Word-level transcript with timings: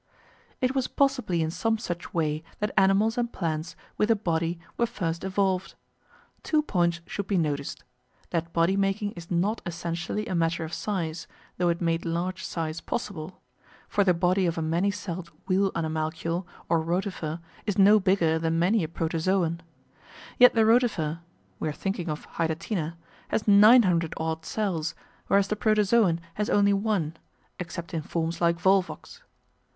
It 0.61 0.73
was 0.73 0.87
possibly 0.87 1.43
in 1.43 1.51
some 1.51 1.77
such 1.77 2.11
way 2.11 2.41
that 2.57 2.71
animals 2.75 3.19
and 3.19 3.31
plants 3.31 3.75
with 3.99 4.09
a 4.09 4.15
body 4.15 4.57
were 4.75 4.87
first 4.87 5.23
evolved. 5.23 5.75
Two 6.41 6.63
points 6.63 7.01
should 7.05 7.27
be 7.27 7.37
noticed, 7.37 7.83
that 8.31 8.51
body 8.51 8.75
making 8.75 9.11
is 9.11 9.29
not 9.29 9.61
essentially 9.63 10.25
a 10.25 10.33
matter 10.33 10.63
of 10.63 10.73
size, 10.73 11.27
though 11.59 11.69
it 11.69 11.81
made 11.81 12.03
large 12.03 12.43
size 12.43 12.81
possible. 12.81 13.43
For 13.87 14.03
the 14.03 14.15
body 14.15 14.47
of 14.47 14.57
a 14.57 14.61
many 14.63 14.89
celled 14.89 15.29
Wheel 15.47 15.71
Animalcule 15.75 16.47
or 16.67 16.81
Rotifer 16.83 17.39
is 17.67 17.77
no 17.77 17.99
bigger 17.99 18.39
than 18.39 18.57
many 18.57 18.83
a 18.83 18.87
Protozoon. 18.87 19.61
Yet 20.39 20.55
the 20.55 20.65
Rotifer 20.65 21.19
we 21.59 21.69
are 21.69 21.71
thinking 21.71 22.09
of 22.09 22.25
Hydatina 22.25 22.95
has 23.27 23.47
nine 23.47 23.83
hundred 23.83 24.15
odd 24.17 24.45
cells, 24.45 24.95
whereas 25.27 25.49
the 25.49 25.55
Protozoon 25.55 26.19
has 26.33 26.49
only 26.49 26.73
one, 26.73 27.15
except 27.59 27.93
in 27.93 28.01
forms 28.01 28.41
like 28.41 28.59
Volvox. 28.59 29.21